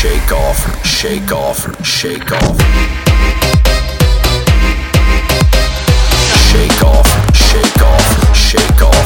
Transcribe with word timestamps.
Shake 0.00 0.32
off, 0.32 0.86
shake 0.86 1.30
off, 1.30 1.84
shake 1.84 2.32
off. 2.32 2.58
Shake 6.48 6.82
off, 6.82 7.08
shake 7.36 7.82
off, 7.82 8.34
shake 8.34 8.82
off. 8.82 8.99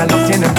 ya 0.00 0.06
tiene 0.06 0.49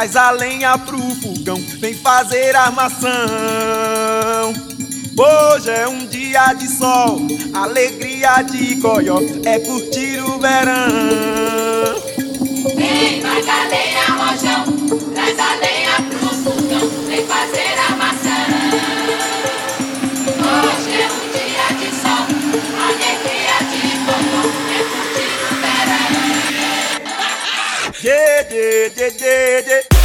traz 0.00 0.16
a 0.16 0.30
lenha 0.30 0.78
pro 0.78 0.98
fogão, 1.16 1.62
vem 1.78 1.92
fazer 1.92 2.56
armação. 2.56 3.10
Hoje 5.18 5.70
é 5.70 5.86
um 5.86 6.06
dia 6.06 6.54
de 6.54 6.66
sol, 6.68 7.20
alegria 7.52 8.40
de 8.40 8.76
goió, 8.76 9.18
é 9.44 9.58
curtir 9.58 10.20
o 10.20 10.38
verão. 10.38 12.00
Vem, 12.76 13.20
Magaleia, 13.20 14.06
rojão, 14.08 14.64
traz 15.12 15.38
a 15.38 15.54
lenha 15.56 15.89
Yeah, 28.50 28.88
yeah, 28.96 29.10
yeah, 29.20 29.60
yeah, 29.64 29.99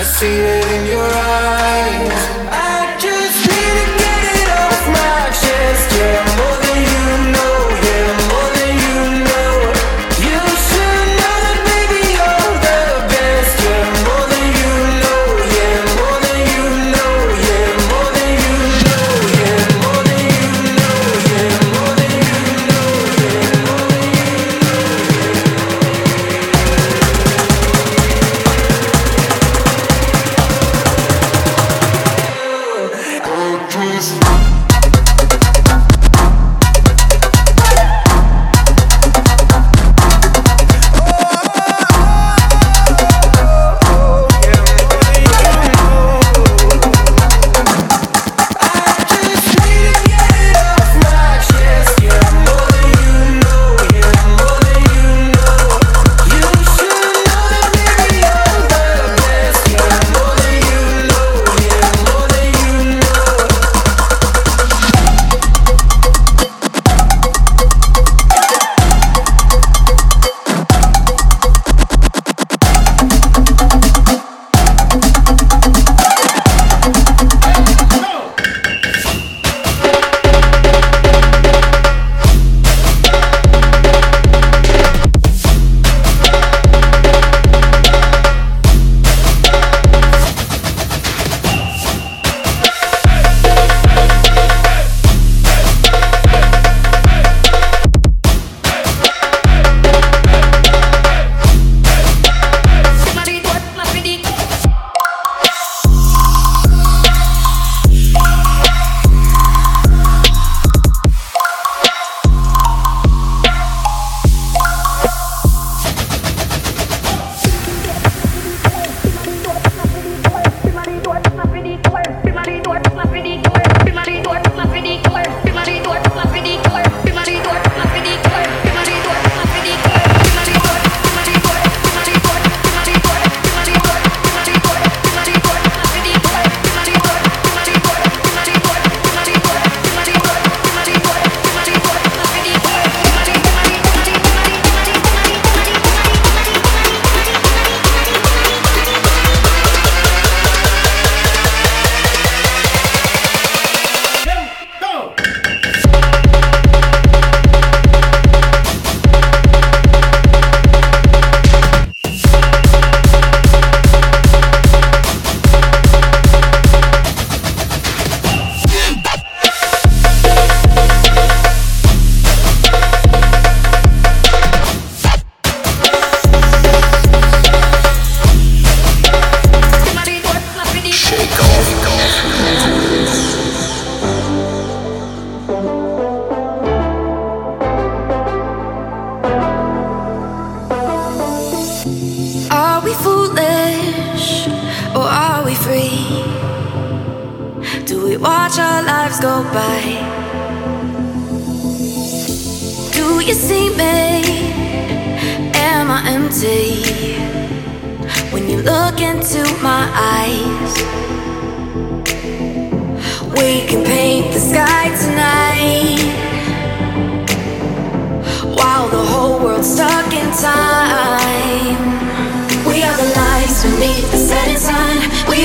I 0.00 0.02
see 0.02 0.38
it 0.38 0.64
in 0.64 0.86
your 0.86 1.10
eyes. 1.12 2.39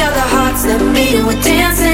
feel 0.05 0.13
the 0.13 0.21
hearts 0.21 0.63
that 0.65 0.79
beat 0.93 1.15
and 1.15 1.27
we're 1.27 1.41
dancing. 1.41 1.84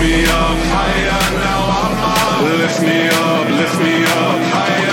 me 0.00 0.24
up 0.24 0.58
higher 0.72 1.20
now. 1.36 1.62
I'm 1.82 1.96
up. 2.08 2.58
Lift 2.60 2.80
me 2.82 3.08
up, 3.08 3.48
lift 3.60 3.78
me 3.80 4.04
up 4.04 4.40
higher. 4.54 4.89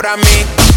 para 0.00 0.16
mí. 0.16 0.69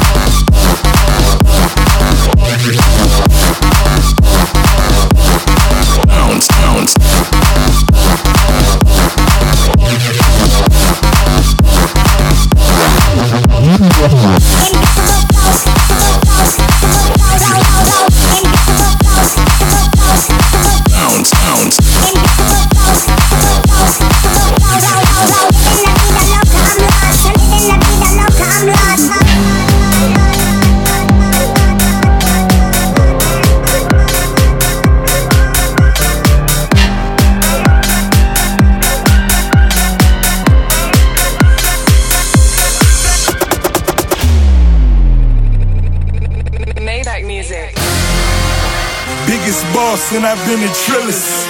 I've 50.33 50.49
been 50.49 50.65
a 50.65 50.73
trillist. 50.89 51.45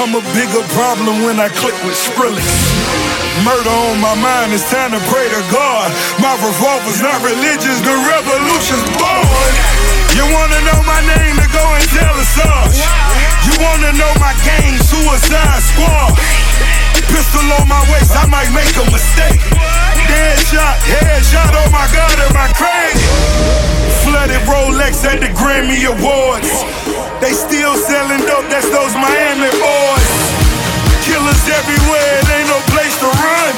I'm 0.00 0.16
a 0.16 0.24
bigger 0.32 0.64
problem 0.72 1.28
when 1.28 1.36
I 1.36 1.52
click 1.52 1.76
with 1.84 1.92
Skrillex. 1.92 2.40
Murder 3.44 3.68
on 3.68 4.00
my 4.00 4.16
mind, 4.16 4.56
it's 4.56 4.64
time 4.72 4.96
to 4.96 5.00
pray 5.12 5.28
to 5.28 5.42
God. 5.52 5.92
My 6.16 6.32
revolver's 6.40 7.04
not 7.04 7.20
religious, 7.20 7.84
the 7.84 7.92
revolution's 8.08 8.88
born. 8.96 9.52
You 10.16 10.24
wanna 10.24 10.56
know 10.64 10.80
my 10.88 11.04
name, 11.04 11.36
then 11.36 11.52
go 11.52 11.60
and 11.60 11.84
tell 11.92 12.16
us 12.16 12.32
us. 12.48 12.80
You 13.44 13.60
wanna 13.60 13.92
know 14.00 14.12
my 14.16 14.32
gang, 14.40 14.80
Suicide 14.88 15.60
Squad. 15.68 16.16
Pistol 17.12 17.44
on 17.60 17.68
my 17.68 17.84
waist, 17.92 18.16
I 18.16 18.24
might 18.24 18.48
make 18.56 18.72
a 18.72 18.88
mistake. 18.88 19.36
Dead 20.08 20.40
shot, 20.48 20.80
head 20.80 21.20
shot, 21.28 21.52
oh 21.52 21.68
my 21.68 21.84
god, 21.92 22.16
am 22.24 22.32
I 22.40 22.48
crazy? 22.56 23.04
Flooded 24.00 24.40
Rolex 24.48 25.04
at 25.04 25.20
the 25.20 25.28
Grammy 25.36 25.84
Awards. 25.84 26.48
They 27.20 27.32
still 27.32 27.74
selling 27.74 28.20
dope, 28.26 28.46
that's 28.48 28.70
those 28.70 28.94
Miami 28.94 29.50
boys. 29.50 30.12
Killers 31.02 31.42
everywhere, 31.50 32.18
it 32.22 32.28
ain't 32.30 32.48
no 32.48 32.60
place 32.70 32.94
to 33.00 33.06
run. 33.06 33.54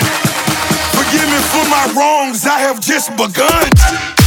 Forgive 0.96 1.28
me 1.28 1.40
for 1.52 1.68
my 1.68 1.92
wrongs, 1.94 2.46
I 2.46 2.58
have 2.58 2.80
just 2.80 3.11
begun. 3.16 4.19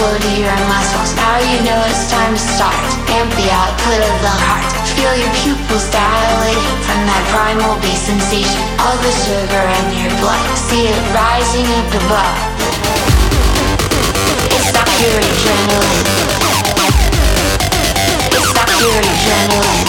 Flow 0.00 0.16
to 0.16 0.32
your 0.40 0.56
muscles. 0.64 1.12
Now 1.12 1.36
you 1.44 1.60
know 1.60 1.76
it's 1.84 2.08
time 2.08 2.32
to 2.32 2.40
start. 2.40 2.72
Amp 3.12 3.28
the 3.36 3.52
output 3.52 4.00
of 4.00 4.16
the 4.24 4.32
heart. 4.32 4.64
Feel 4.96 5.12
your 5.12 5.28
pupils 5.44 5.92
dilate 5.92 6.56
from 6.88 7.04
that 7.04 7.20
primal 7.28 7.76
base 7.84 8.08
sensation. 8.08 8.64
All 8.80 8.96
the 8.96 9.12
sugar 9.12 9.60
in 9.60 10.00
your 10.00 10.08
blood. 10.24 10.40
See 10.56 10.88
it 10.88 10.96
rising 11.12 11.68
up 11.76 11.92
above. 12.00 12.32
It's 14.56 14.72
not 14.72 14.88
pure 14.96 15.20
adrenaline. 15.20 16.00
It's 18.40 18.52
not 18.56 18.72
pure 18.72 19.04
adrenaline. 19.04 19.84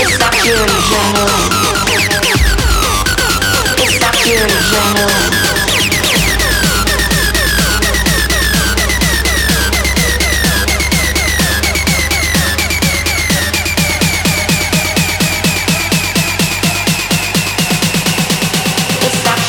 It's 0.00 0.16
not 0.16 0.32
pure 0.40 0.56
adrenaline. 0.56 1.52
It's 3.76 4.00
not 4.00 4.16
pure 4.24 4.48
adrenaline. 4.48 5.43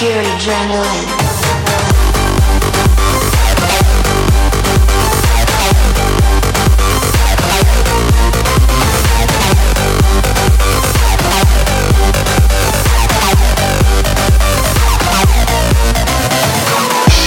Pure 0.06 0.22
adrenaline. 0.22 1.08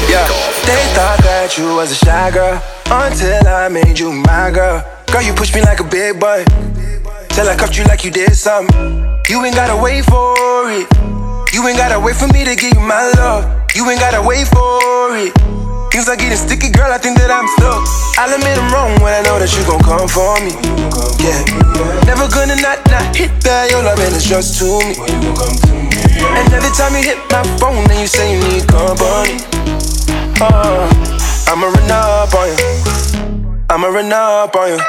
Yeah, 0.08 0.28
they 0.62 0.84
thought 0.94 1.18
that 1.22 1.56
you 1.58 1.74
was 1.74 1.90
a 1.90 1.94
shy 1.96 2.30
girl 2.30 2.62
until 2.86 3.48
I 3.48 3.68
made 3.68 3.98
you 3.98 4.12
my 4.12 4.52
girl. 4.52 4.84
Girl, 5.10 5.22
you 5.22 5.32
push 5.34 5.52
me 5.52 5.62
like 5.62 5.80
a 5.80 5.84
big 5.84 6.20
boy 6.20 6.44
till 7.30 7.48
I 7.48 7.56
cuffed 7.56 7.76
you 7.76 7.82
like 7.84 8.04
you 8.04 8.12
did 8.12 8.36
something. 8.36 9.20
You 9.28 9.44
ain't 9.44 9.56
gotta 9.56 9.82
wait 9.82 10.04
for 10.04 10.70
it. 10.70 11.17
You 11.58 11.66
ain't 11.66 11.74
gotta 11.76 11.98
wait 11.98 12.14
for 12.14 12.28
me 12.28 12.44
to 12.44 12.54
give 12.54 12.72
you 12.72 12.78
my 12.78 13.10
love. 13.18 13.42
You 13.74 13.90
ain't 13.90 13.98
gotta 13.98 14.22
wait 14.22 14.46
for 14.46 14.78
it. 15.18 15.34
Things 15.90 16.08
are 16.08 16.14
getting 16.14 16.38
sticky, 16.38 16.70
girl. 16.70 16.86
I 16.86 16.98
think 16.98 17.18
that 17.18 17.34
I'm 17.34 17.50
stuck. 17.58 17.82
I'll 18.14 18.30
admit 18.30 18.54
I'm 18.54 18.70
wrong 18.70 18.94
when 19.02 19.10
I 19.10 19.26
know 19.26 19.42
that 19.42 19.50
you 19.50 19.66
gon' 19.66 19.82
come 19.82 20.06
for 20.06 20.38
me. 20.38 20.54
Yeah, 21.18 21.42
never 22.06 22.30
gonna 22.30 22.54
not 22.62 22.78
not 22.94 23.10
hit 23.10 23.34
that. 23.42 23.74
Your 23.74 23.82
loving 23.82 24.14
is 24.14 24.22
just 24.22 24.62
to 24.62 24.78
me. 24.86 24.94
And 26.22 26.46
every 26.54 26.70
time 26.78 26.94
you 26.94 27.02
hit 27.02 27.18
my 27.26 27.42
phone, 27.58 27.82
then 27.90 27.98
you 27.98 28.06
say 28.06 28.30
you 28.30 28.38
need 28.46 28.62
company. 28.70 29.42
Uh, 30.38 30.86
I'ma 31.50 31.74
run 31.74 31.90
up 31.90 32.30
on 32.38 32.54
you. 32.54 32.62
I'ma 33.66 33.90
run 33.90 34.14
up 34.14 34.54
on 34.54 34.78
you. 34.78 34.82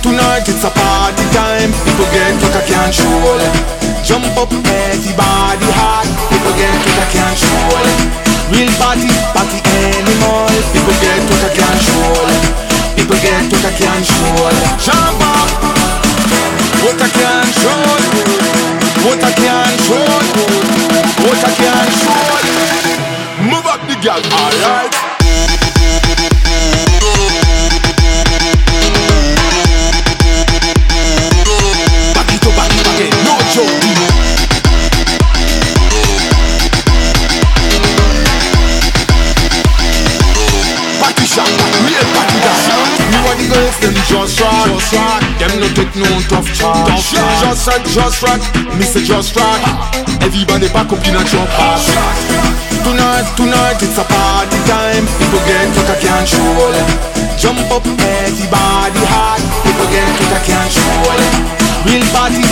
Tonight, 0.00 0.48
it's 0.48 0.64
a 0.64 0.72
party 0.72 1.24
time. 1.36 1.68
People 1.84 2.08
get 2.08 2.32
what 2.40 2.56
I 2.56 2.64
can't 2.64 2.88
control. 2.88 3.36
Jump 4.00 4.32
up, 4.32 4.48
everybody 4.48 5.68
hot. 5.76 6.08
People 6.32 6.56
get 6.56 6.72
what 6.72 6.96
I 6.96 7.06
can't 7.12 7.36
control. 7.36 7.84
Real 8.48 8.72
party, 8.80 9.12
party 9.36 9.60
animal. 9.60 10.48
People 10.72 10.96
get 11.04 11.20
what 11.28 11.44
I 11.44 11.52
can't 11.52 11.76
control. 11.84 12.32
People 12.96 13.18
get 13.20 13.44
what 13.52 13.60
I 13.60 13.72
can't 13.76 14.00
control. 14.00 14.56
Jump 14.80 15.20
up, 15.20 15.48
what 16.80 16.96
I 16.96 17.08
can't 17.12 17.52
control. 17.60 18.00
What 19.04 19.20
I 19.20 19.32
can't 19.36 19.76
control. 19.84 20.24
What 21.28 21.40
I 21.44 21.52
can't 21.60 21.92
control. 21.92 22.40
Move 23.52 23.68
up 23.68 23.84
the 23.84 24.00
girl, 24.00 24.24
alright. 24.32 25.09
Rock, 44.40 44.66
just 44.66 44.92
rock. 44.96 45.22
Them 45.38 45.52
no 45.60 45.68
take 45.76 45.94
no 45.96 46.08
tough 46.28 46.48
charge. 46.56 46.88
Just 46.88 47.68
rock, 47.68 47.84
just 47.84 48.22
rock. 48.24 48.40
Me 48.76 48.84
say 48.84 49.04
just 49.04 49.36
rock. 49.36 49.60
Everybody 50.24 50.68
back 50.72 50.92
up 50.92 51.04
in 51.04 51.16
a 51.16 51.22
jump 51.24 51.48
pass. 51.56 51.84
Tonight, 52.80 53.28
tonight 53.36 53.78
it's 53.84 53.98
a 54.00 54.04
party 54.08 54.58
time. 54.64 55.04
People 55.20 55.42
get 55.44 55.68
what 55.76 55.88
I 55.92 55.96
can't 56.00 56.24
control. 56.24 56.74
Jump 57.36 57.60
up, 57.72 57.84
everybody 57.84 59.02
hot. 59.12 59.40
People 59.64 59.88
get 59.92 60.08
what 60.08 60.32
I 60.32 60.40
can't 60.44 60.72
control. 60.72 61.20
Real 61.84 62.04
party, 62.12 62.44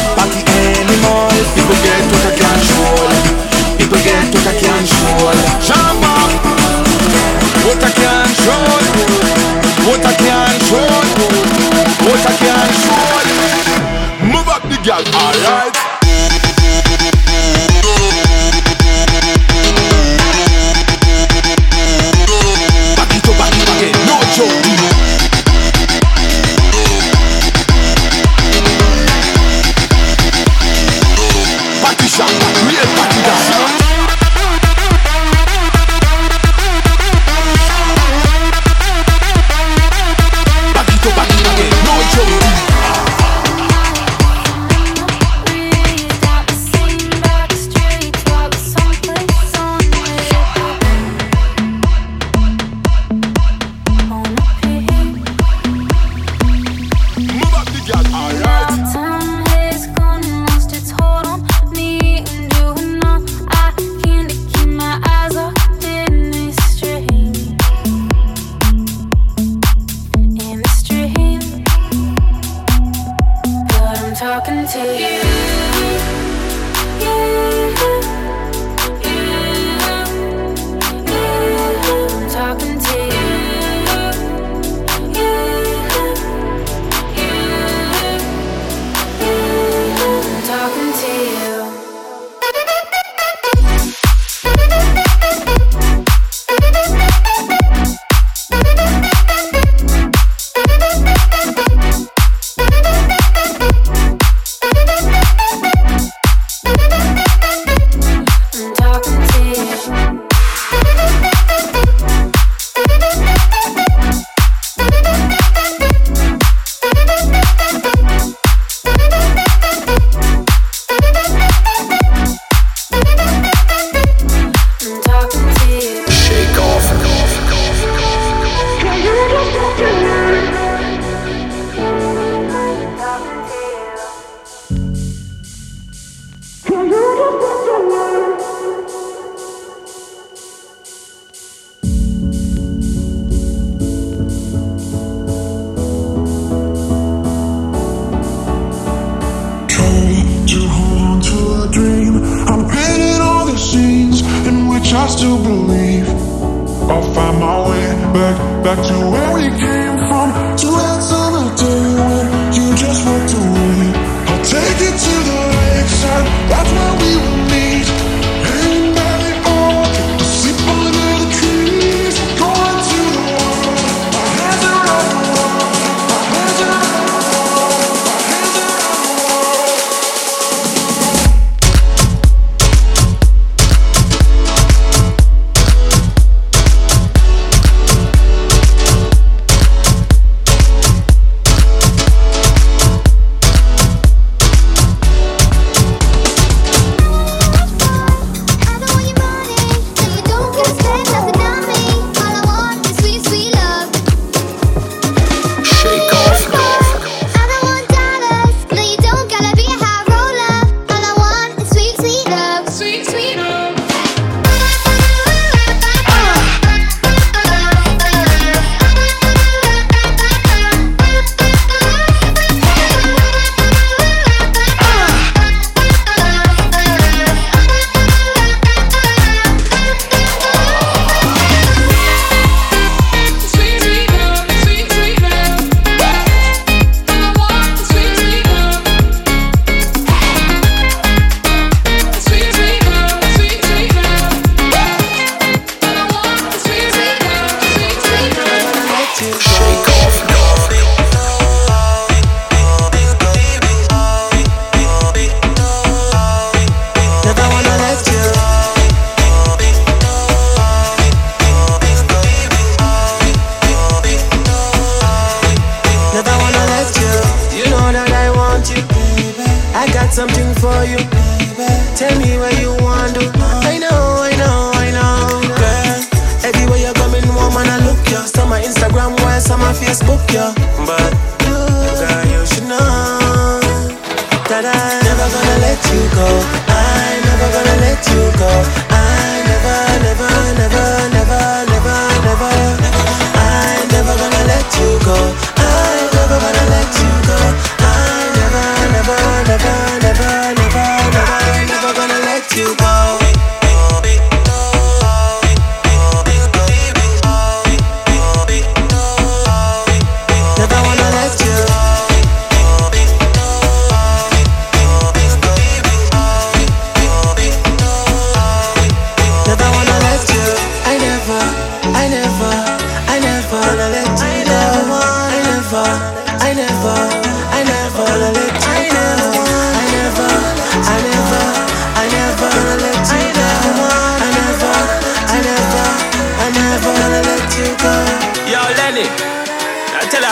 girl, 14.89 15.18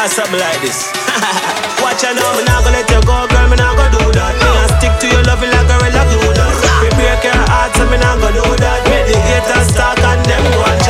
want 0.06 0.14
something 0.14 0.38
like 0.38 0.60
this. 0.62 0.86
Watch 1.82 2.04
out 2.04 2.14
now, 2.14 2.30
me 2.38 2.44
not 2.46 2.62
gonna 2.62 2.78
let 2.78 2.90
you 2.90 3.00
go, 3.02 3.26
girl, 3.26 3.48
me 3.50 3.56
not 3.56 3.74
gonna 3.74 3.90
do 3.90 4.06
that. 4.14 4.38
Me 4.38 4.46
not 4.54 4.70
stick 4.78 4.94
to 5.02 5.06
your 5.10 5.22
love 5.26 5.42
like 5.42 5.66
a 5.66 5.76
real 5.82 6.04
glue 6.14 6.32
that. 6.38 6.54
Me 6.82 6.88
break 6.94 7.24
your 7.26 7.34
heart, 7.50 7.74
so 7.74 7.82
me 7.90 7.98
not 7.98 8.20
gonna 8.22 8.38
do 8.38 8.46
that. 8.62 8.86
Make 8.86 9.10
the 9.10 9.18
haters 9.18 9.74
talk 9.74 9.98
and 9.98 10.22
them 10.26 10.44
watch. 10.62 10.85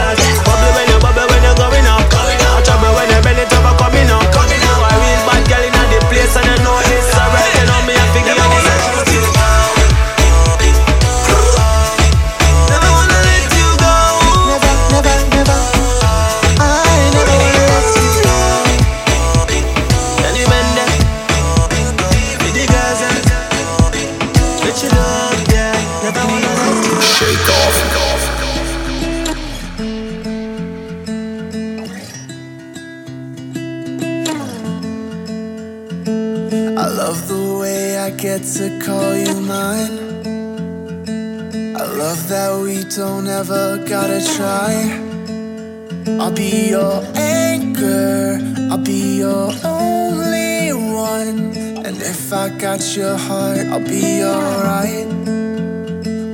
be 46.50 46.68
your 46.70 47.02
anchor, 47.16 48.38
I'll 48.70 48.78
be 48.78 49.18
your 49.18 49.50
only 49.64 50.72
one. 50.72 51.38
And 51.86 51.96
if 52.12 52.32
I 52.32 52.48
got 52.50 52.82
your 52.96 53.16
heart, 53.16 53.66
I'll 53.72 53.80
be 53.80 54.22
alright. 54.22 55.08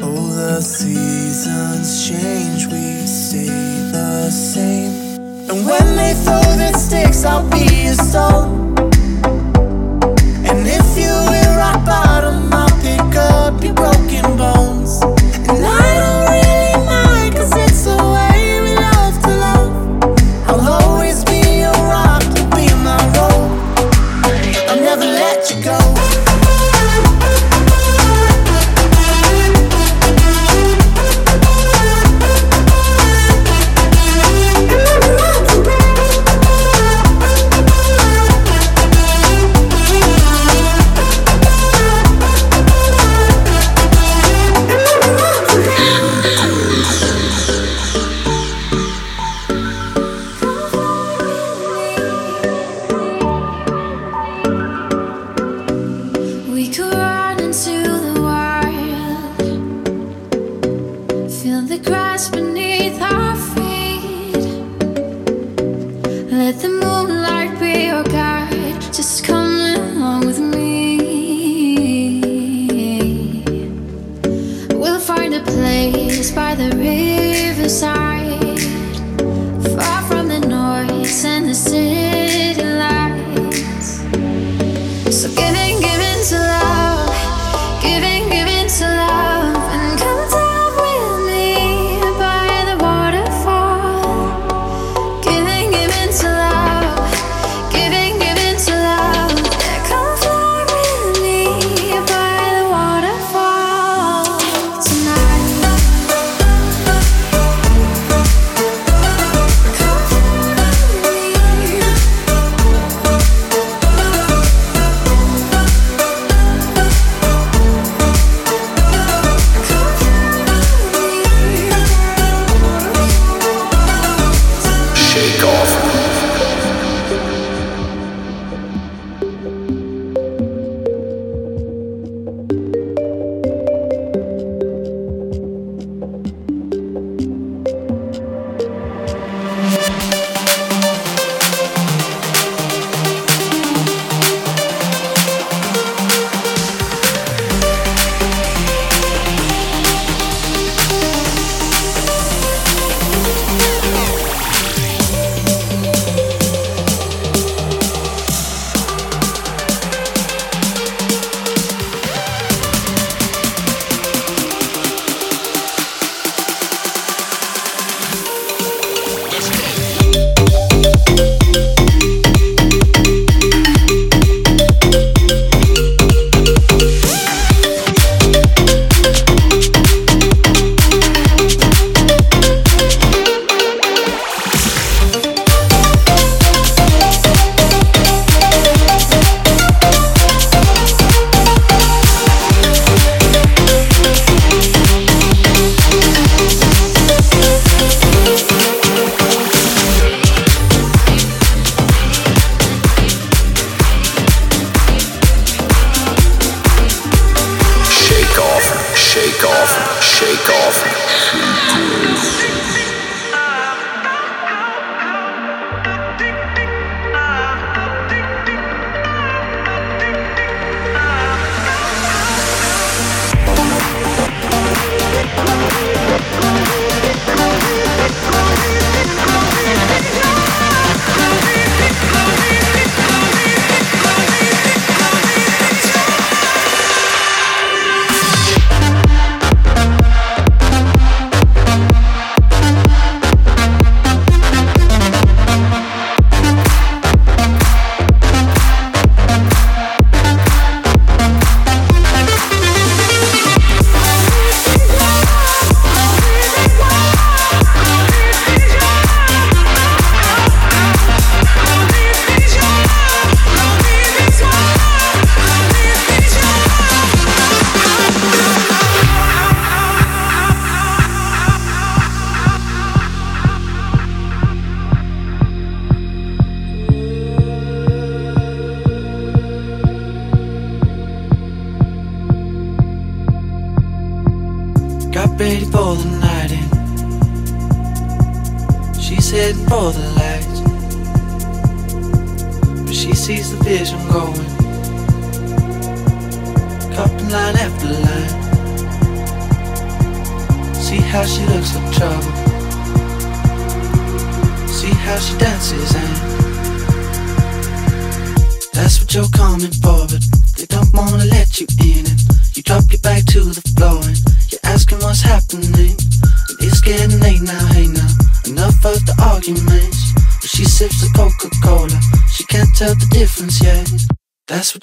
Oh, 0.07 0.27
the 0.41 0.61
seasons 0.61 1.89
change, 2.09 2.67
we 2.67 3.07
stay 3.07 3.47
the 3.97 4.31
same. 4.31 4.93
And 5.51 5.67
when 5.67 5.87
they 5.97 6.13
throw 6.25 6.43
their 6.61 6.75
sticks, 6.75 7.25
I'll 7.25 7.49
be 7.49 7.65
your 7.85 7.95
stone. 7.95 8.62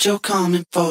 You're 0.09 0.17
coming 0.17 0.65
for, 0.71 0.88